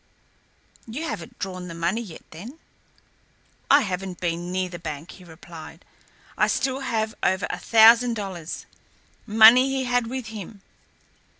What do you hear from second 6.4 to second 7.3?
still have